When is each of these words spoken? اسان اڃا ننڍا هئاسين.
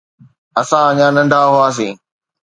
اسان 0.61 0.83
اڃا 0.99 1.07
ننڍا 1.15 1.41
هئاسين. 1.53 1.95